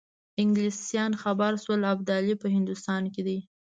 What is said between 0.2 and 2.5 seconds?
انګلیسان خبر شول ابدالي په